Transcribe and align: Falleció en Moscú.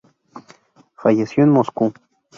Falleció 0.95 1.43
en 1.43 1.51
Moscú. 1.51 1.93